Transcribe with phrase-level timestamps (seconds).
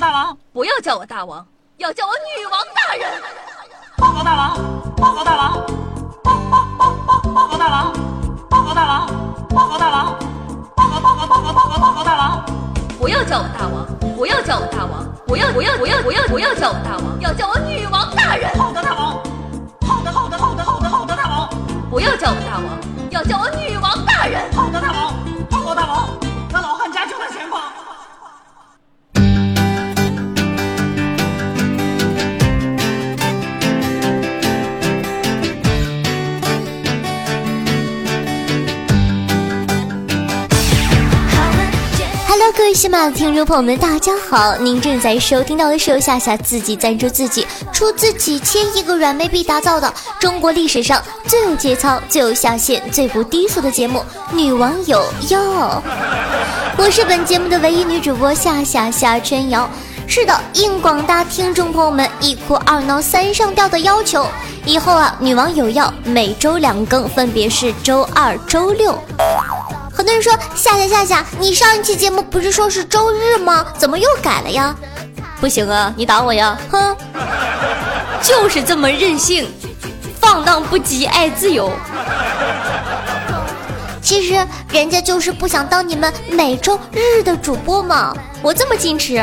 [0.00, 1.46] 大王，不要叫我大王，
[1.76, 3.20] 要叫我女王大人。
[3.98, 4.56] 报告大王，
[4.96, 5.52] 报告大王，
[6.24, 7.92] 报报报报报告大王，
[8.48, 9.06] 报告大王，
[9.50, 10.18] 报告大王，
[10.74, 12.42] 报告报告报告报告报告大王。
[12.98, 13.86] 不要叫我大王，
[14.16, 18.58] 不要叫我大王，不要不要不要不要不要叫我大王，要叫我女王大人。
[18.58, 19.22] 好的，大王。
[19.86, 21.50] 好的，好的，好的，好的，好的，大王。
[21.90, 24.50] 不要叫我大王，要叫我女王大人。
[24.54, 25.19] 好的，大王。
[42.56, 44.56] 各位喜马的听众朋友们，大家好！
[44.56, 54.04] 您正在收听到的是由夏夏自己赞助自己，出自几千亿个软妹币打造的中国历史上最有节操、最有下限、最不低俗的节目
[54.34, 55.38] 《女网友哟》。
[56.76, 59.68] 我是本节目的唯一女主播夏夏夏春瑶。
[60.08, 64.26] 是的，应广大听众朋友们一哭二闹三上吊的要求，
[64.64, 68.98] 以后啊，女网友要每周两更，分别是周二、周六。
[70.00, 73.66] 很多人说夏夏夏夏，你上一期节目不是说是周日吗？
[73.76, 74.74] 怎么又改了呀？
[75.42, 76.58] 不行啊，你打我呀！
[76.70, 76.96] 哼，
[78.22, 79.46] 就是这么任性，
[80.18, 81.70] 放荡不羁，爱自由。
[84.00, 89.20] 其实人家就是不想当你们每周日的主播嘛，我这么矜持。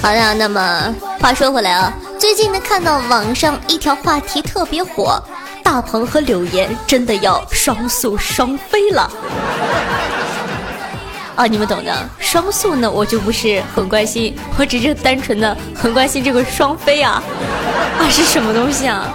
[0.00, 5.22] 好的，那么话说回来啊，最近呢看到网上一条话题特别火。
[5.66, 9.10] 大鹏和柳岩真的要双宿双飞了
[11.34, 11.44] 啊！
[11.44, 17.20] 你们懂的，双宿呢，我就不是很关心，我只是单纯的很关心这个双飞啊
[17.98, 19.12] 啊是什么东西啊？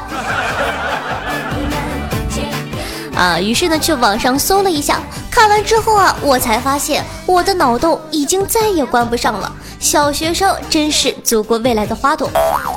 [3.16, 4.99] 啊，于是呢去网上搜了一下，
[5.31, 9.49] 看完之后啊，我才发现我的脑洞已经再也关不上了。
[9.81, 12.29] 小学生真是祖国未来的花朵，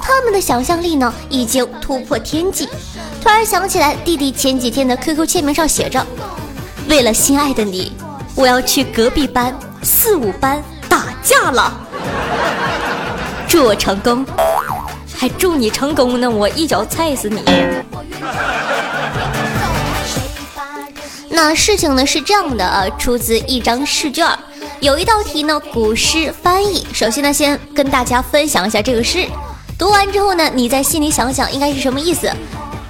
[0.02, 2.67] 他们的想象力呢已经突破天际。
[3.23, 6.05] 突然想起来，弟弟前几天的 QQ 签名上写着
[6.89, 7.92] ：“为了心爱的你，
[8.34, 11.79] 我要去隔壁班四五班打架了。”
[13.46, 14.24] 祝我成功，
[15.14, 16.29] 还祝你成功呢！
[16.29, 17.45] 我一脚踩死你。
[21.29, 24.27] 那事情呢是这样的啊，出自一张试卷，
[24.84, 26.86] 有一道题呢古诗翻译。
[26.92, 29.27] 首先呢，先跟大家分享一下这个诗，
[29.78, 32.30] 读完之后呢，你在心里想想应该是什么意思。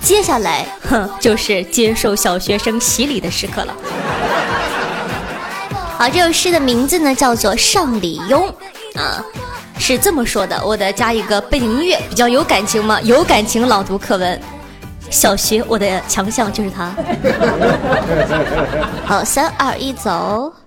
[0.00, 3.72] 接下来，哼， 就是接受小学生洗礼的时刻了。
[5.96, 8.52] 好，这首诗的名字呢叫做《上李邕》
[9.00, 9.24] 啊，
[9.78, 10.60] 是这么说的。
[10.66, 14.40] 我得加一个背景音乐，比较有感情嘛，有感情朗读课文。
[15.10, 16.92] 小学我的强项就是它。
[19.06, 20.52] 好，三二一，走。《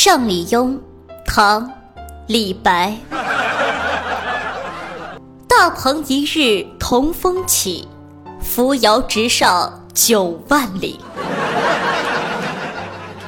[0.00, 0.68] 上李邕》，
[1.26, 1.68] 唐。
[2.28, 2.96] 李白，
[5.48, 7.88] 大鹏一日同风起，
[8.40, 11.00] 扶摇直上九万里。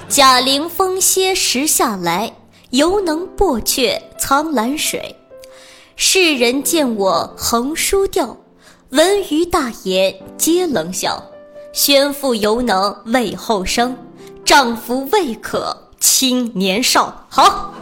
[0.09, 2.32] 贾陵风歇时下来，
[2.70, 5.16] 犹能簸却苍蓝水。
[5.97, 8.36] 世人见我横书调，
[8.91, 11.20] 闻余大言皆冷笑。
[11.72, 13.97] 宣父犹能畏后生，
[14.44, 17.27] 丈夫未可青年少。
[17.28, 17.72] 好。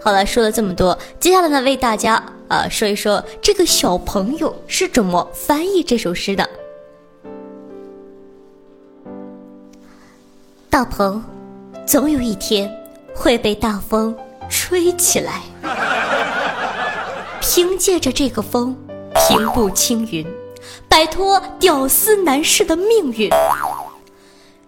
[0.00, 6.48] 好了，说了这么多，接下来呢，为大家啊说一说这个小朋友是怎么翻译这首诗的。
[10.70, 11.24] 大鹏，
[11.84, 12.70] 总有一天
[13.12, 14.14] 会被大风
[14.48, 15.42] 吹起来，
[17.40, 18.76] 凭借着这个风
[19.28, 20.24] 平步青云，
[20.88, 23.28] 摆脱屌丝男士的命运。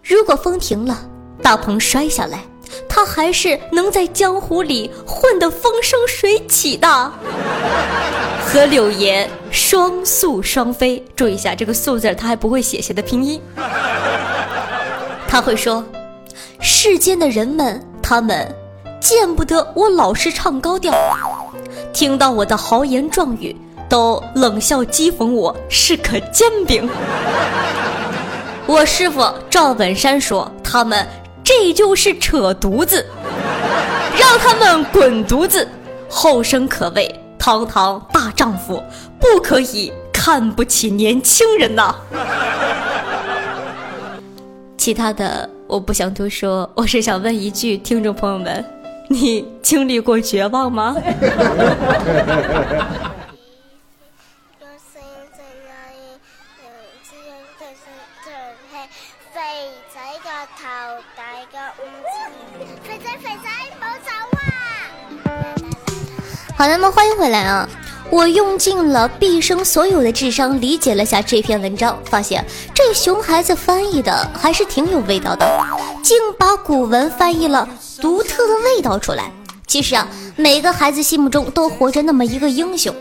[0.09, 0.99] 如果风停了，
[1.43, 2.41] 大鹏摔下来。
[2.89, 6.89] 他还是能在江湖里混得风生水起的，
[8.43, 11.03] 和柳岩双宿双飞。
[11.15, 13.39] 注意一下这个“宿”字，他还不会写，写的拼音。
[15.27, 15.85] 他会说
[16.59, 18.51] ：“世间的人们，他们
[19.01, 20.95] 见不得我老是唱高调，
[21.93, 23.55] 听到我的豪言壮语，
[23.91, 26.89] 都冷笑讥讽我是可煎饼。”
[28.69, 31.05] 我师傅赵本山说：“他们。”
[31.43, 33.07] 这就是扯犊子，
[34.19, 35.67] 让他们滚犊子！
[36.07, 38.83] 后生可畏，堂堂大丈夫
[39.19, 41.95] 不可以看不起年轻人呐！
[44.77, 48.63] 其他的我不想多说，我是想问一句，听众朋友们，
[49.09, 50.95] 你经历过绝望吗？
[59.59, 60.63] 肥仔个头
[61.17, 61.59] 大个
[62.85, 63.49] 肥仔肥仔
[63.81, 64.41] 冇走啊
[66.57, 67.69] 好那么欢迎回来啊。
[68.09, 75.45] 我用尽了毕生所有的智商理解了下这篇文章发现这熊孩子翻译的还是挺有味道的。
[76.05, 77.69] 竟把古文翻译了
[78.01, 79.33] 独特的味道出来。
[79.67, 80.07] 其实啊
[80.37, 82.95] 每个孩子心目中都活着那么一个英雄。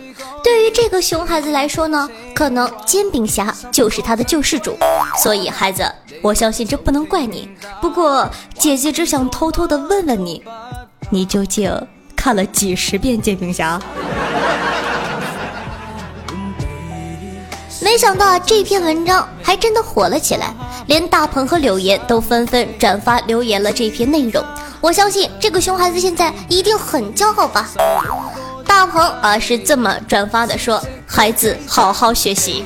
[0.48, 4.78] 对于这个熊孩子来说呢，可能煎饼侠就是他的救世主。
[5.22, 5.84] 所以孩子，
[6.22, 7.50] 我相信这不能怪你。
[7.82, 8.26] 不过
[8.58, 10.42] 姐姐只想偷偷的问问你，
[11.10, 11.70] 你究竟
[12.16, 13.78] 看了几十遍煎饼侠？
[17.84, 20.54] 没想到，这篇文章还真的火了起来，
[20.88, 24.42] 连大鹏和柳岩都纷纷转发留言了这篇内容。
[24.80, 27.68] 我相信这个熊孩子现在一定很骄傲吧？
[28.78, 32.64] 大鹏啊是这么转发的，说：“孩子好好学习。”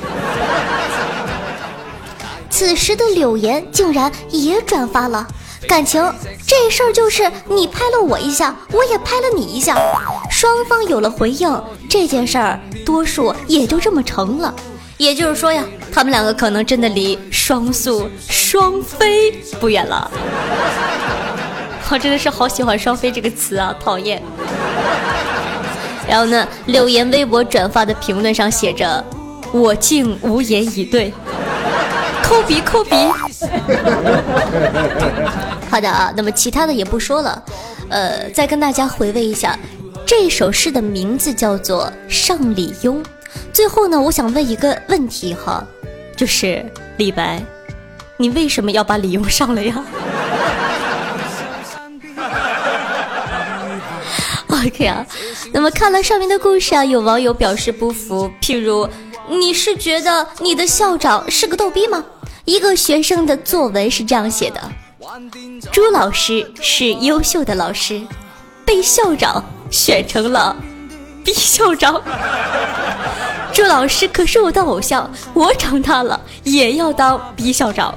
[2.50, 5.26] 此时的柳岩竟然也转发了，
[5.66, 6.04] 感情
[6.46, 9.74] 这事儿就是你拍了我一下，我也拍了你一下，
[10.30, 11.50] 双方有了回应，
[11.88, 14.54] 这件事儿多数也就这么成了。
[14.98, 20.10] 也就是说呀，他们两个可能真的离双宿双飞不远了。
[21.88, 24.22] 我真的是好喜欢“双飞”这个词啊，讨厌。
[26.12, 29.02] 然后呢，柳岩微博转发的评论上写着
[29.50, 31.10] ：“我竟无言以对，
[32.22, 32.90] 抠鼻 抠鼻。”
[35.70, 37.42] 好的啊，那么其他的也不说了，
[37.88, 39.58] 呃，再跟大家回味一下，
[40.04, 43.02] 这首诗的名字叫做《上李邕》。
[43.50, 45.64] 最后呢，我想问一个问题哈，
[46.14, 46.62] 就是
[46.98, 47.42] 李白，
[48.18, 49.74] 你为什么要把李邕上了呀？
[54.64, 55.04] OK 啊，
[55.52, 58.88] 那么看了上面的故事啊，有网友表示不服，譬如
[59.28, 62.04] 你是觉得你的校长是个逗逼吗？
[62.44, 64.60] 一个学生的作文是这样写的：
[65.70, 68.00] 朱老师是优秀的老师，
[68.64, 70.56] 被校长选成了
[71.22, 72.02] B 校长。
[73.52, 77.94] 朱老师可是我的偶像，我长大了也要当 B 校长。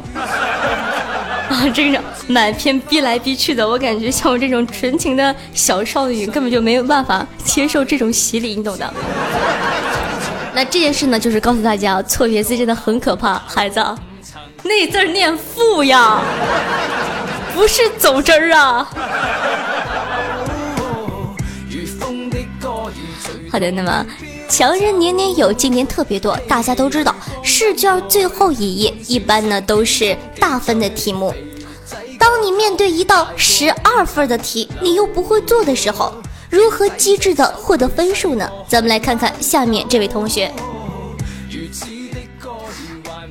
[1.50, 8.94] 啊，这个满篇逼来逼去的，我感觉像我这种纯情的小少女根本就没有办法接受这种洗礼，你懂的。
[10.54, 13.80] 那这件事呢，就是告诉大家，错别字真的很可怕，孩子，
[14.64, 16.22] 那字念父呀，
[17.54, 18.90] 不是走针儿啊。
[23.52, 24.06] 好的，那么
[24.50, 27.14] 强人年年有，今年特别多，大家都知道。
[27.44, 31.34] 试卷最后一页一般呢都是大分的题目。
[32.26, 36.12] 当你面对一道十二分的题，你又不会做的时候，
[36.50, 38.50] 如何机智的获得分数呢？
[38.68, 40.52] 咱们来看看下面这位同学。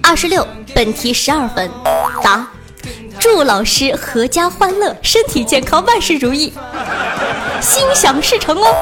[0.00, 1.68] 二十六，本题十二分。
[2.22, 2.48] 答：
[3.18, 6.52] 祝老师阖家欢乐，身体健康，万事如意，
[7.60, 8.76] 心想事成哦。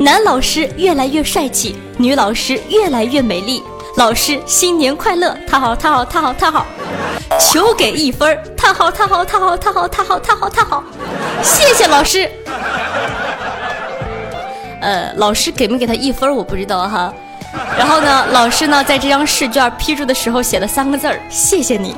[0.00, 3.62] 男老师越来越帅气，女老师越来越美丽。
[3.98, 5.36] 老师新年快乐！
[5.44, 6.64] 他好，他好，他好，他好，
[7.40, 8.38] 求给一分！
[8.56, 10.84] 他好他好他好他好他好他好他好，
[11.42, 12.30] 谢谢老师。
[14.80, 17.12] 呃，老师给没给他一分我不知道哈。
[17.76, 21.96] 然后呢，老师呢在这张试卷批注的时候写了三个字儿：谢谢你。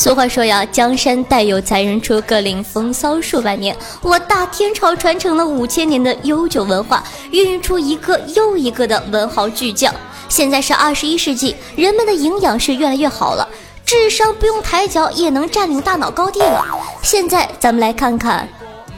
[0.00, 3.76] 俗话说呀，江山代有才人出，各领风骚数百年。
[4.00, 9.94] 我大天朝传承了五千年的悠久文化，孕育出一个又一个的文豪巨匠。
[10.26, 13.46] 现在是二十一世纪，人们的营养是越来越好了，
[13.84, 16.64] 智商不用抬脚也能占领大脑高地了。
[17.02, 18.48] 现在咱们来看看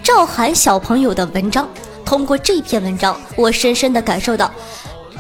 [0.05, 1.69] 赵涵小朋友的文章。
[2.05, 4.49] 通过这篇文章，我深深的感受到。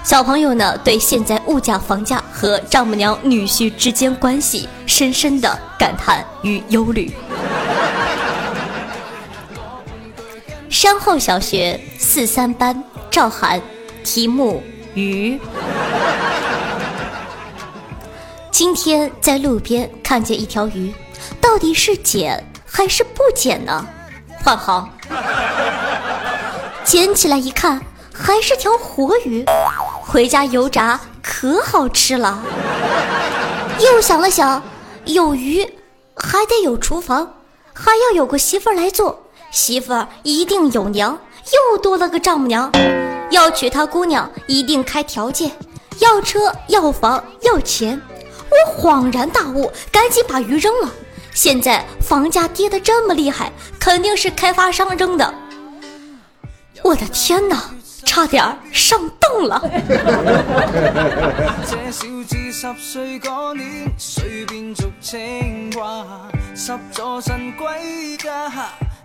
[0.04, 7.14] 小朋友呢，对现在物价、房价和丈母娘、女婿之间关系深深的感叹与忧虑。
[10.68, 13.62] 山后小学四三班赵涵，
[14.02, 14.60] 题目
[14.94, 15.40] 鱼。
[18.50, 20.92] 今天在路边看见一条鱼，
[21.40, 23.86] 到底是捡还是不捡呢？
[24.42, 24.88] 换行。
[26.84, 27.80] 捡起来一看，
[28.12, 29.44] 还是条活鱼。
[30.12, 32.38] 回家油炸可好吃了。
[33.80, 34.62] 又想了想，
[35.06, 35.66] 有鱼
[36.14, 37.36] 还得有厨房，
[37.72, 39.22] 还要有个媳妇儿来做。
[39.50, 41.18] 媳妇儿一定有娘，
[41.70, 42.70] 又多了个丈母娘。
[43.30, 45.50] 要娶她姑娘，一定开条件，
[46.00, 47.98] 要车要房要钱。
[48.50, 50.90] 我恍然大悟，赶紧把鱼扔了。
[51.32, 53.50] 现在房价跌得这么厉害，
[53.80, 55.32] 肯定是开发商扔的。
[56.82, 57.70] 我的天哪！
[58.04, 59.60] 差点上当了。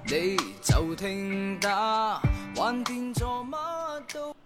[0.10, 2.22] 你就听打，
[2.56, 3.58] 还掂做乜
[4.14, 4.37] 都。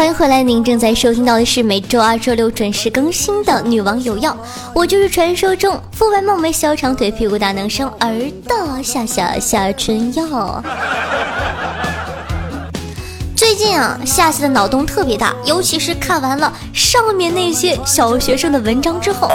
[0.00, 4.32] 欢迎回来，您正在收听到的是每周二、周六准时更新的《女王有药》，
[4.74, 8.08] 我就是传说中肤白貌美、小长腿、屁股大、能生儿
[8.48, 10.64] 的夏夏夏春药。
[13.36, 19.28] 最近啊，夏夏的脑洞特别大，尤其是看完了上面那些小学生的文章之后，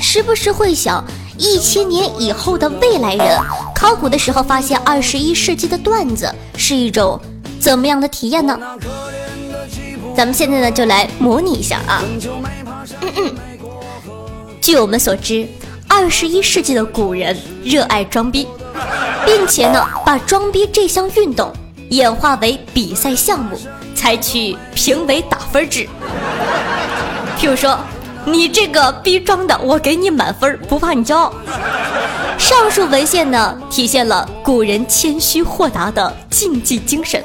[0.00, 1.04] 时不时会想，
[1.36, 3.38] 一千年以后的未来人
[3.74, 7.20] 考古的时候发现二十一世纪的段子是一种
[7.60, 8.58] 怎么样的体验呢？
[10.16, 12.02] 咱们现在呢就来模拟一下啊。
[13.02, 13.34] 嗯嗯。
[14.62, 15.46] 据我们所知，
[15.86, 18.48] 二十一世纪的古人热爱装逼，
[19.26, 21.52] 并且呢把装逼这项运动
[21.90, 23.58] 演化为比赛项目，
[23.94, 25.86] 采取评委打分制。
[27.38, 27.78] 譬如说，
[28.24, 31.32] 你这个逼装的，我给你满分，不怕你骄傲。
[32.38, 37.22] 上述文献呢，体现了古人谦虚豁达的竞技精神。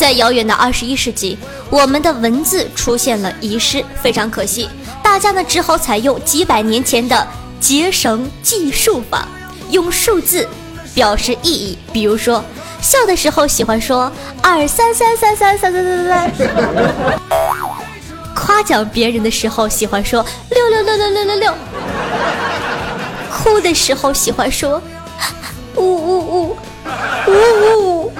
[0.00, 1.36] 在遥远的二十一世纪，
[1.68, 4.66] 我们的文字出现了遗失，非常可惜。
[5.02, 7.28] 大家呢只好采用几百年前的
[7.60, 9.28] 结绳计数法，
[9.68, 10.48] 用数字
[10.94, 11.76] 表示意义。
[11.92, 12.42] 比如说，
[12.80, 16.48] 笑的时候喜欢说二三三三三三三三三；
[18.34, 21.52] 夸奖别人的时候喜欢说六六六六六六六；
[23.30, 24.82] 哭的时候喜欢说
[25.76, 26.56] 呜呜呜
[27.26, 28.12] 呜呜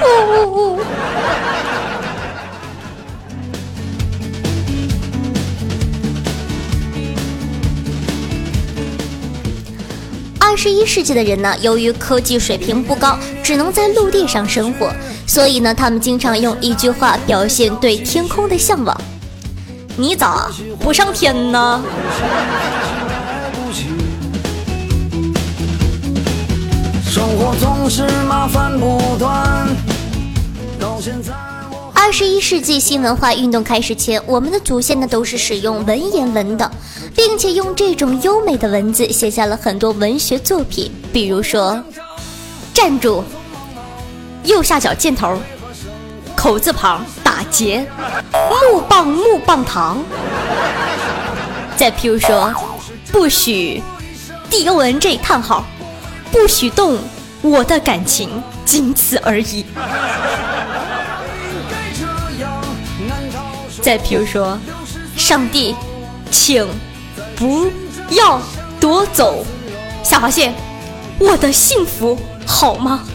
[0.00, 0.80] 呜呜呜。
[10.40, 14.92] 二十一世纪的人呢，由于科技水平不高，只能在陆地上生活，
[15.26, 19.00] 所以呢，他们经常用一句话表现对天空的向往
[19.96, 20.50] ：“你咋
[20.80, 21.82] 不上天呢？”
[27.08, 29.68] 生活总是麻烦不断，
[31.94, 36.70] 二十一世纪新文化运动开始前，我们的祖先呢都是使用文言文的，
[37.14, 41.82] 并且用这种优美的文字写下了很多文学作品，比如说
[42.74, 43.22] “站住”，
[44.44, 45.38] 右下角箭头，
[46.34, 47.86] 口字旁打结，
[48.32, 50.02] 木棒木棒糖。
[51.76, 52.52] 再譬如说
[53.12, 53.82] “不许
[54.48, 55.64] D O N G 叹号”，
[56.32, 56.98] 不许动
[57.42, 59.64] 我的感情，仅此而已。
[63.80, 64.58] 再比如说，
[65.16, 65.74] 上帝，
[66.30, 66.66] 请
[67.34, 67.70] 不
[68.10, 68.40] 要
[68.78, 69.44] 夺走
[70.02, 70.54] 下划线
[71.18, 73.04] 我的幸福，好吗？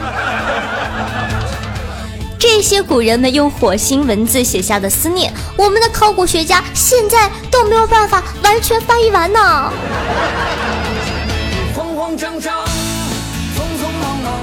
[2.37, 9.71] 这些古人们用火星文字写下的思念，我们的考古学家现在都没有办法完全翻译完呢。
[11.75, 14.33] 慌慌张张，匆匆忙忙？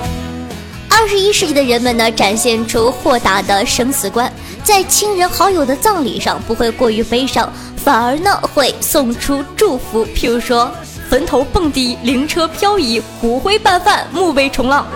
[0.91, 4.31] 二十一世纪的人们呢，展现出豁达的生死观，
[4.65, 10.71] 在亲人好友的葬礼上不会过于悲伤，反而呢会送出祝福，譬如说
[11.11, 14.87] 坟头蹦迪、灵车漂移、骨灰拌饭、墓碑冲浪，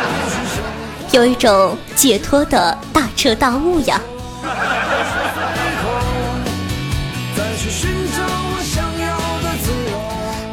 [1.10, 4.00] 有一种解脱的大彻大悟呀。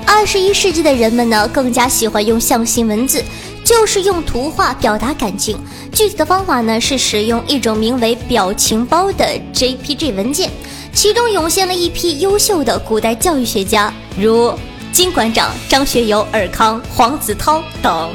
[0.05, 3.21] 二十一世纪的人们呢，更加喜欢用象形文字，
[3.63, 5.57] 就是用图画表达感情。
[5.91, 10.49] 具体的方法呢，是使用一种名为表情包的 JPG 文件，
[10.93, 14.53] 其中涌现了一批优秀的古代教育学家，如
[14.91, 18.09] 金馆长、张学友、尔康、黄子韬等。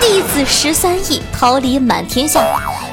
[0.00, 2.44] 弟子十三亿，桃李满天下。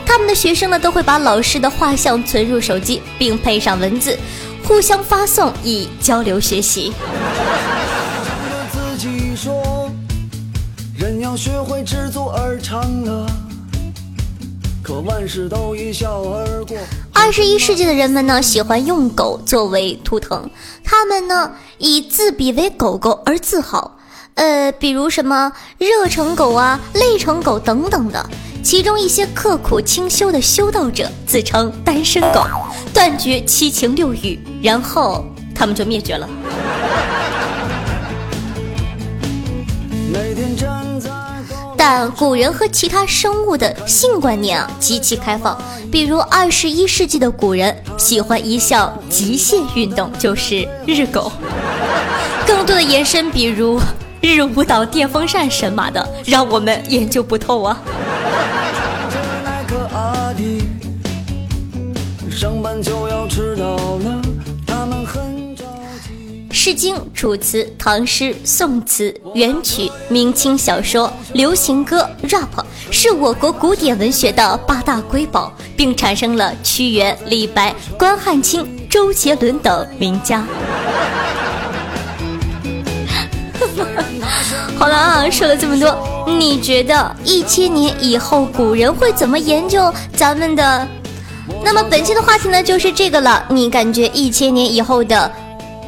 [0.05, 4.17] 他们的学生呢，都会把老师的画像存入手机，并配上文字，
[4.63, 6.93] 互相发送以交流学习。
[11.33, 13.25] 要学会知足而常乐。
[14.83, 16.77] 可万事都一笑而过。
[17.11, 20.47] 二十一世纪的人们呢，喜欢用狗作为图腾，
[20.83, 23.97] 他们呢以自比为狗狗而自豪。
[24.35, 28.23] 呃，比如什么热成狗啊、累成狗等等的。
[28.63, 32.45] 其中一些刻苦清修的修道者自称单身狗，
[32.93, 35.25] 断绝七情六欲，然后
[35.55, 36.29] 他们就灭绝了。
[41.85, 45.61] 但古人和其他生物的性观念啊极其开放，
[45.91, 51.29] 比如二十一世纪的古人喜欢一项极限运动，就是日狗。
[52.47, 53.77] 更多的延伸，比如
[54.23, 57.77] 日舞蹈、电风扇神马的，让我们研究不透啊。
[62.31, 64.12] 上班就要迟到了，
[66.65, 72.47] 《诗经》楚辞、唐诗、宋词、元曲、明清小说、流行歌、rap
[72.89, 80.47] 是我国古典文学的八大瑰宝，并产生了屈原、李白、关汉卿、周杰伦等名家。
[84.77, 85.93] 好了啊，说了这么多，
[86.25, 90.87] 你觉得一千年以后古人会怎么研究咱们的？
[91.61, 93.45] 那么本期的话题呢，就是这个了。
[93.49, 95.29] 你感觉一千年以后的？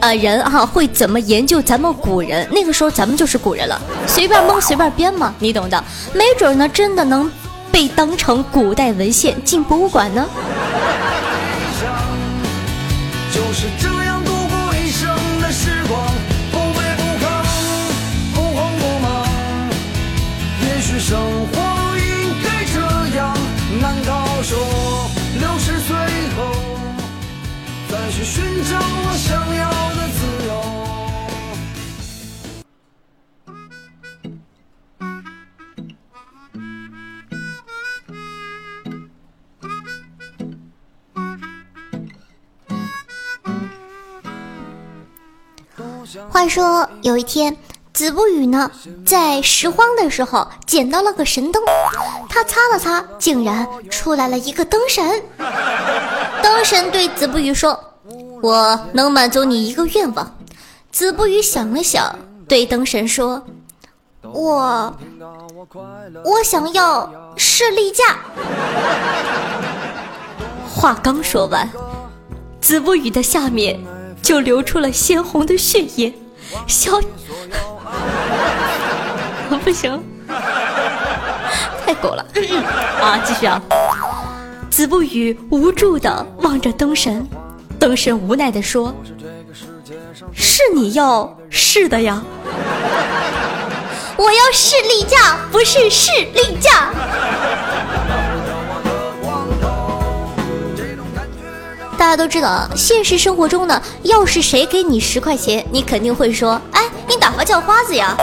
[0.02, 2.48] 呃，人哈、会怎么研究咱们古人？
[2.52, 5.84] 那个时候咱们就是古人了，随便蒙随便编嘛，你懂的。
[6.14, 7.32] 没准呢，真的能
[7.72, 10.26] 被当成古代文献进博物馆呢。
[13.34, 13.90] 就是这
[46.56, 47.58] 说有一天，
[47.92, 48.72] 子不语呢
[49.06, 51.62] 在拾荒的时候捡到了个神灯，
[52.30, 55.22] 他擦了擦，竟然出来了一个灯神。
[56.42, 57.78] 灯神对子不语说
[58.42, 60.34] ：“我能满足你一个愿望。”
[60.94, 63.46] 子不语想了想，对灯神说
[64.24, 64.96] ：“我
[66.24, 68.18] 我想要士力架。
[70.74, 71.70] ”话刚说完，
[72.62, 73.78] 子不语的下面
[74.22, 76.14] 就流出了鲜红的血液，
[76.68, 77.00] 小
[79.64, 80.04] 不行，
[81.86, 82.26] 太狗了
[83.02, 83.18] 啊！
[83.26, 83.62] 继续啊！
[84.70, 87.28] 子不语无助的望着灯神，
[87.80, 88.94] 灯神无奈的说
[90.34, 92.22] ：“是你要是的呀，
[94.18, 96.92] 我要士力架，不是士力架。”
[102.06, 108.16] 大家都知道啊，现实生活中呢，要是谁给你十块钱，你肯定会说：“哎，你打发叫花子呀。”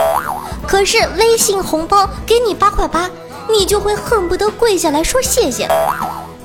[0.65, 3.09] 可是微信红包给你八块八，
[3.51, 5.67] 你就会恨不得跪下来说谢谢。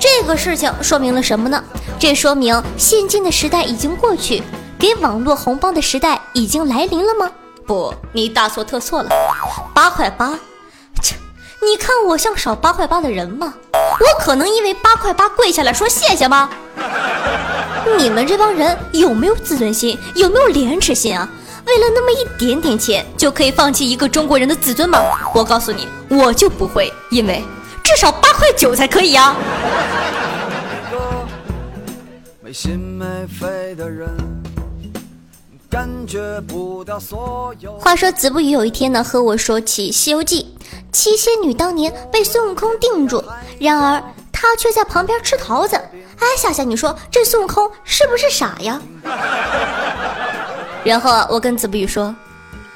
[0.01, 1.62] 这个事情说明了什么呢？
[1.96, 4.42] 这说明现今的时代已经过去，
[4.77, 7.31] 给网络红包的时代已经来临了吗？
[7.64, 9.11] 不，你大错特错了。
[9.72, 10.37] 八块八，
[11.01, 11.14] 切，
[11.60, 13.52] 你看我像少八块八的人吗？
[13.72, 16.48] 我可能因为八块八跪下来说谢谢吗？
[17.98, 19.98] 你们这帮人有没有自尊心？
[20.14, 21.28] 有没有廉耻心啊？
[21.66, 25.00] 为了那么一点点钱，就可以放弃一个中国人的自尊吗？
[25.34, 27.44] 我告诉你，我就不会，因为
[27.82, 29.36] 至少八块九才可以啊！
[32.40, 34.08] 没心没肺的人，
[35.70, 37.78] 感觉不到所有。
[37.78, 40.54] 话说子不语有一天呢，和我说起《西游记》，
[40.92, 43.22] 七仙女当年被孙悟空定住，
[43.61, 44.02] 然而
[44.33, 45.76] 她却在旁边吃桃子。
[45.76, 48.81] 哎，夏夏，你说这孙悟空是不是傻呀？
[50.85, 52.14] 然后我跟子不语说：“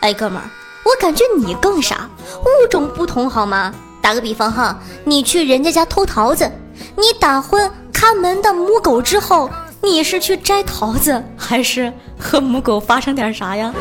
[0.01, 0.45] 哎，哥们儿，
[0.85, 2.09] 我感觉你更傻，
[2.43, 3.75] 物种不同好吗？
[4.03, 6.51] 打个比方哈，你去人家家偷桃子，
[6.97, 9.49] 你打昏看门的母狗之后，
[9.83, 13.75] 你是去摘桃子，还是和母狗发生点啥呀？”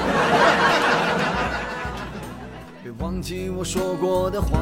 [2.81, 4.59] 别忘记我说过的话，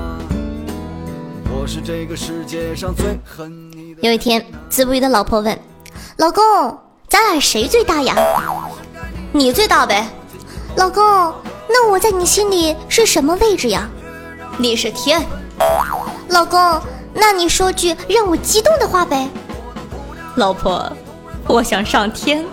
[1.50, 4.02] 我是这个世界上最恨你的。
[4.02, 5.58] 有一天，子不语的老婆问
[6.18, 6.44] ：“老公，
[7.08, 8.14] 咱俩谁最大呀
[9.32, 10.06] ？”“你最大呗。
[10.76, 11.04] ”“老公，
[11.70, 13.90] 那我在你心里是什么位置呀
[14.60, 15.26] ？”“你是天。
[16.28, 16.82] ”“老公，
[17.14, 19.30] 那你说句让我激动的话呗。
[20.36, 20.92] ”“老婆，
[21.50, 22.46] 我想上天。”，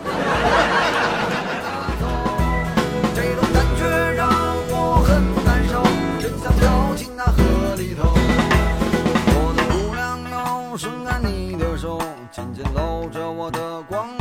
[12.33, 14.16] 紧紧搂着我的光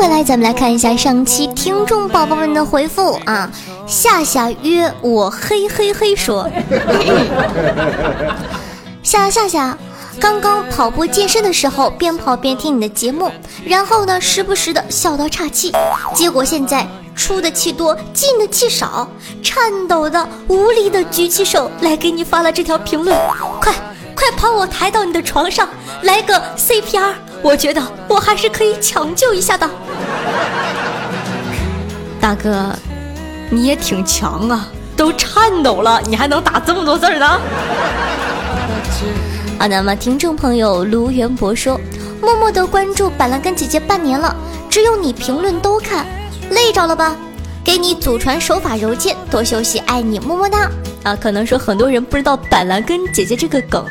[0.00, 3.50] 回来，咱们来看一下上期听众宝宝们的回复啊。
[3.86, 6.48] 夏夏约我嘿嘿嘿说，
[9.04, 9.76] 夏夏夏，
[10.18, 13.30] 刚刚跑步健身的时候，边跑边听你的节目，
[13.62, 15.70] 然后呢，时不时的笑到岔气，
[16.14, 19.06] 结果现在出的气多，进的气少，
[19.42, 23.14] 颤抖的、无力的举起手来给你发了这条评论。
[23.60, 23.70] 快
[24.14, 25.68] 快把我抬到你的床上，
[26.04, 29.68] 来个 CPR，我觉得我还是可以抢救一下的。
[32.20, 32.74] 大哥，
[33.48, 37.40] 你也挺强啊，都颤抖了，你还能打这么多字呢？
[39.58, 41.80] 啊，那么听众朋友卢元博说，
[42.20, 44.36] 默默的关注板蓝根姐姐半年了，
[44.68, 46.06] 只有你评论都看，
[46.50, 47.16] 累着了吧？
[47.64, 50.70] 给你祖传手法揉肩，多休息，爱你，么么哒。
[51.02, 53.84] 啊，可能说很多人不知道板蓝根姐姐这个梗，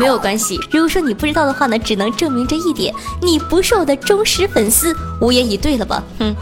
[0.00, 0.58] 没有关系。
[0.70, 6.02] 如果说你不知道的话呢，只能证明这一点，你不是我的忠实粉丝，无言以对了吧？
[6.18, 6.34] 哼。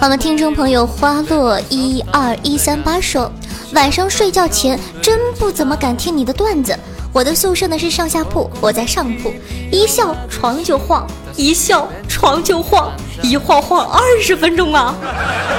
[0.00, 3.30] 好了，听众朋友花落一二一三八说。
[3.74, 6.74] 晚上睡觉前真不怎么敢听你的段子。
[7.12, 9.34] 我的宿舍呢是上下铺，我在上铺，
[9.70, 12.90] 一笑床就晃，一笑床就晃，
[13.22, 14.94] 一晃晃二十分钟啊！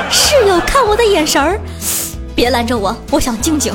[0.10, 1.60] 室友看我的眼神儿，
[2.34, 3.74] 别拦着我，我想静静。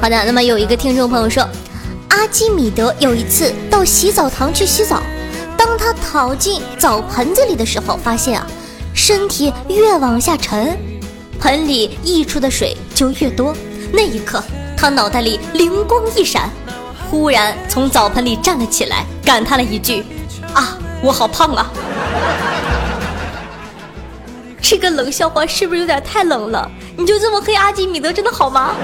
[0.00, 1.46] 好的，那么有一个听众朋友说，
[2.08, 5.02] 阿基米德有一次到洗澡堂去洗澡。
[5.56, 8.46] 当他逃进澡盆子里的时候，发现啊，
[8.92, 10.76] 身体越往下沉，
[11.40, 13.54] 盆里溢出的水就越多。
[13.92, 14.42] 那一刻，
[14.76, 16.50] 他脑袋里灵光一闪，
[17.10, 20.04] 忽然从澡盆里站了起来，感叹了一句
[20.52, 21.70] ：“啊，我好胖啊！”
[24.66, 26.70] 这个冷笑话是不是有点太冷了？
[26.96, 28.74] 你就这么黑阿基米德，真的好吗？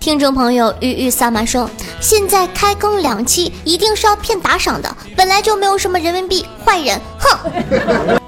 [0.00, 1.70] 听众朋友，玉玉萨玛说。
[2.00, 4.96] 现在开更两期，一定是要骗打赏的。
[5.14, 8.18] 本来就没有什么人民币，坏人，哼！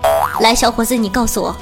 [0.40, 1.56] 来，小伙子，你告诉我，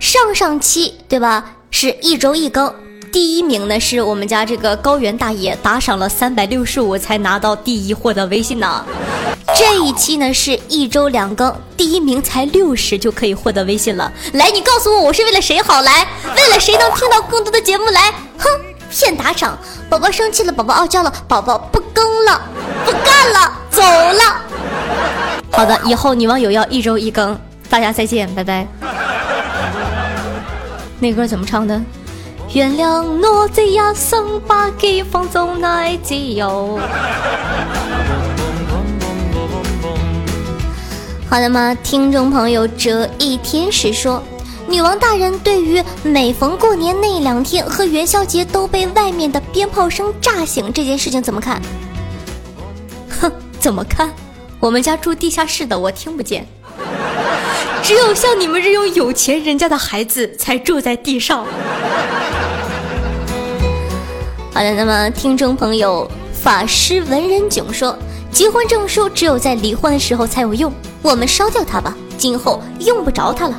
[0.00, 1.44] 上上期对吧？
[1.70, 2.74] 是一周一更，
[3.12, 8.82] 第一名呢是我们家这个高原大爷打赏了三百六十五才拿到第一，获得微信呢。
[9.56, 14.12] 这一期呢是一周两更，第一名才六十就可以获得微信了。
[14.32, 15.82] 来，你告诉我，我是为了谁好？
[15.82, 17.86] 来，为了谁能听到更多的节目？
[17.86, 18.48] 来，哼！
[18.90, 22.40] 骗打赏，宝宝生气了，宝宝傲娇了，宝宝不更了，
[22.84, 24.40] 不干了，走了。
[25.50, 27.38] 好的，以后女网友要一周一更，
[27.68, 28.66] 大家再见，拜拜。
[31.00, 31.80] 那歌怎么唱的？
[32.52, 36.78] 原谅我这一生把给放纵来自由。
[41.34, 41.76] 好的吗？
[41.82, 44.22] 听众朋友，折翼天使说。
[44.68, 51.60] 女王大人对于每逢过年那两天和元宵节都被外面的鞭炮声炸醒这件事情怎么看？
[53.20, 54.14] 哼，怎么看？
[54.60, 56.46] 我们家住地下室的，我听不见。
[57.82, 61.44] 只有像你们这种有钱人家的孩子才住在地上。
[64.52, 67.98] 好的，那么听众朋友法师文人囧说，
[68.34, 73.54] 结婚证书只有在离婚的时候才有用，我们烧掉它吧，今后用不着它了。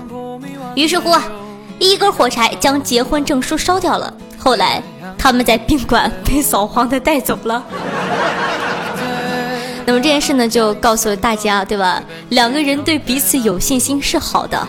[0.76, 1.24] 于是乎啊，
[1.80, 4.14] 一根火柴将结婚证书烧掉了。
[4.38, 4.84] 后来
[5.18, 7.64] 他们在宾馆被扫黄的带走了。
[9.88, 12.04] 那么这件事呢，就告诉大家，对吧？
[12.30, 14.68] 两个人对彼此有信心是好的，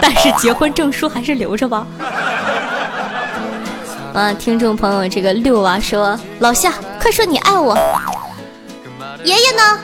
[0.00, 1.86] 但是结婚证书还是留着吧。
[4.14, 7.76] 啊，听众朋友，这个六娃说：“老夏，快说你爱我。”
[9.24, 9.80] 爷爷呢？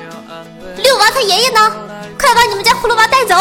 [0.76, 1.72] 六娃他爷爷呢？
[2.18, 3.34] 快把你们家葫芦娃带走！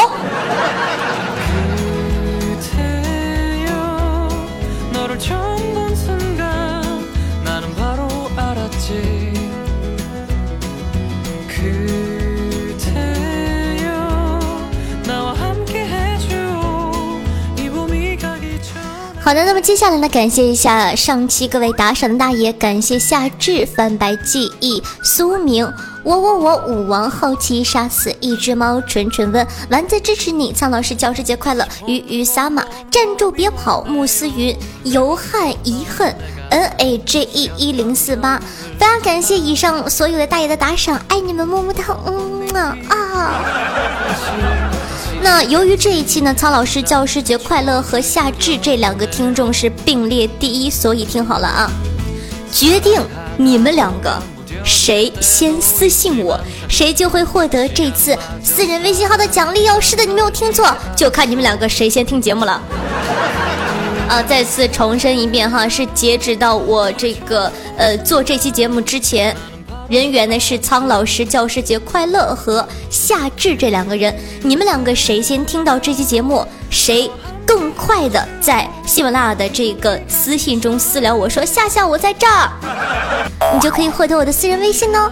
[19.30, 25.72] 好的，那么接下来呢，感谢一下上期各位打赏的大爷，感谢夏至、翻白记忆、苏明、
[26.04, 36.12] 我我我武王好奇杀死一只猫、纯纯问丸子支持你，苍老师教师节快乐，鱼鱼撒马站住别跑，慕斯云游汉遗恨
[36.50, 38.42] n a j e 一零四八，
[38.80, 44.79] 非常感谢以上所有的大爷的打赏，爱你们么么哒，嗯啊啊。
[45.22, 51.72] 那由于这一期呢，苍老师教师节快乐和夏至这两个听众是并列第一，所以听好了啊，
[52.52, 53.02] 决定
[53.38, 54.18] 你们两个
[54.64, 59.80] 谁先私信我，谁就会获得这次私人微信号的奖励哦。
[59.80, 62.62] 是的，你没有听错，就看你们两个谁先听节目了。
[64.08, 69.36] 啊，再次重申一遍哈，是截止到我这个呃做这期节目之前。
[69.90, 77.10] 人员呢是苍老师教师节快乐和夏至这两个人，你们两个谁先听到这期节目，谁
[77.44, 82.52] 更快的在喜马拉雅的这个私信中私聊我说夏夏我在这儿，
[83.52, 85.12] 你就可以获得我的私人微信哦。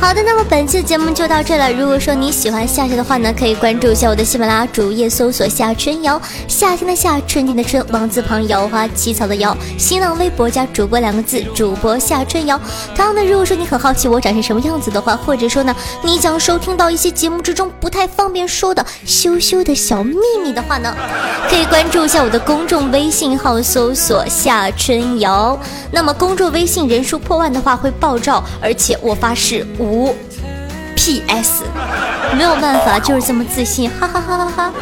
[0.00, 1.70] 好的，那么本期的节目就到这了。
[1.70, 9.54] 如果说你喜欢夏夏的话呢，可以关注一下我的喜马拉雅主页，搜索夏春瑶，夏天的夏，春天的春，王字旁，瑶花起草的瑶。
[9.78, 12.58] 新浪微博加主播两个字，主播夏春瑶。
[12.96, 20.96] 同样的，如果说你很好奇我长成什么样子的话，或者说呢，你想收听到一些节目之中不太方便说的羞羞的小秘密的话呢，
[21.48, 25.56] 可以关注一下我的公众微信号，搜索夏春瑶。
[25.92, 30.14] 那么公众微信人数破万的话会爆照，而且我发誓我无
[30.94, 31.64] PS，
[32.36, 34.72] 没有办法，就是这么自信，哈哈哈哈哈。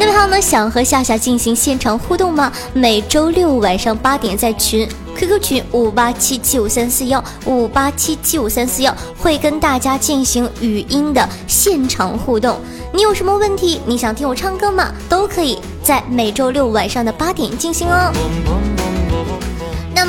[0.00, 2.50] 那位朋友呢，想和夏夏进行现场互动吗？
[2.72, 12.58] 每周六晚上八点在群 QQ 群五八七七五三四幺五八七七五三四幺会跟大家进行语音的现场互动。
[12.92, 13.80] 你有什么问题？
[13.84, 14.88] 你想听我唱歌吗？
[15.08, 18.71] 都可以在每周六晚上的八点进行哦。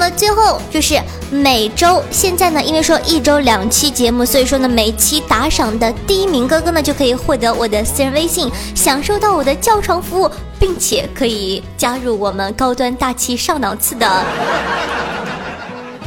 [0.04, 14.06] 那最后就是每周，现在呢，因为说一周两期节目，所以说呢，每期打赏的第一名哥哥呢，就可以获得我的私人微信，享受到我的叫床服务，并且可以加入我们高端大气上档次的。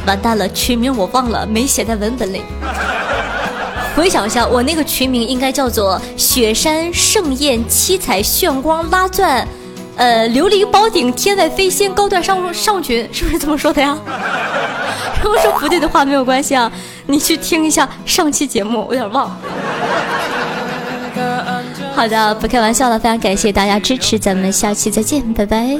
[0.05, 2.43] 完蛋了，群名我忘了，没写在文本里。
[3.95, 9.47] 回想一下，我那个群名应该叫做“雪山盛宴七彩炫光拉钻”。
[9.97, 13.97] 呃，琉璃宝顶，天外飞仙，高段上上群，是不是这么说的呀？
[15.23, 16.71] 如果说不对的话，没有关系啊，
[17.07, 19.35] 你去听一下上期节目，我有点忘。
[21.95, 25.79] 好的，不开玩笑了，非常感谢大家支持，咱们下期再见，拜拜。